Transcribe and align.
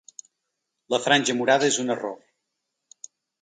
La 0.93 0.99
franja 1.03 1.35
morada 1.41 1.67
és 1.73 1.79
un 1.85 1.97
error. 1.97 2.17